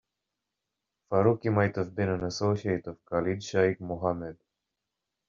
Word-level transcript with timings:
Farooqi 1.11 1.53
might 1.53 1.75
have 1.75 1.93
been 1.93 2.09
an 2.09 2.23
associate 2.23 2.87
of 2.87 3.05
Khalid 3.05 3.43
Shaikh 3.43 3.79
Mohammed. 3.79 4.39